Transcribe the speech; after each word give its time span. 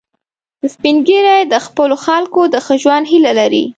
سپین 0.73 0.95
ږیری 1.07 1.39
د 1.53 1.55
خپلو 1.65 1.95
خلکو 2.05 2.41
د 2.53 2.55
ښه 2.65 2.75
ژوند 2.83 3.03
هیله 3.11 3.31
لري 3.39 3.63